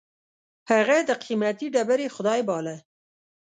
هغه 0.71 0.97
د 1.09 1.11
قېمتي 1.23 1.67
ډبرې 1.75 2.07
خدای 2.15 2.41
باله. 2.49 2.75